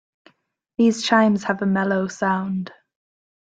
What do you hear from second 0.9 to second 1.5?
chimes